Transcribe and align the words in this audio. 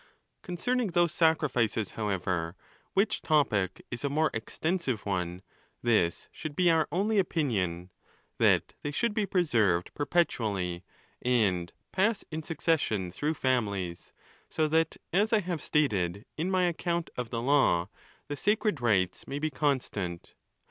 sa 0.01 0.05
Concerning 0.41 0.87
those 0.93 1.11
sacrifices 1.13 1.91
however, 1.91 2.55
which 2.95 3.21
topic 3.21 3.85
is 3.91 4.03
a 4.03 4.09
more 4.09 4.31
extensive 4.33 5.05
one, 5.05 5.43
this 5.83 6.27
should 6.31 6.55
be 6.55 6.71
our 6.71 6.87
only 6.91 7.19
opinion: 7.19 7.91
that 8.39 8.73
they 8.81 8.89
should 8.89 9.13
be 9.13 9.27
preserved 9.27 9.93
perpetually,—and 9.93 11.71
pass 11.91 12.25
in 12.31 12.41
succession 12.41 13.11
through 13.11 13.35
families, 13.35 14.11
so 14.49 14.67
that, 14.67 14.97
as 15.13 15.31
I 15.31 15.41
have 15.41 15.61
stated 15.61 16.25
in 16.35 16.49
my 16.49 16.63
account 16.63 17.11
of 17.15 17.29
the 17.29 17.39
law, 17.43 17.87
the 18.27 18.35
sacred 18.35 18.81
rites 18.81 19.27
may 19.27 19.37
be 19.37 19.51
constant. 19.51 20.33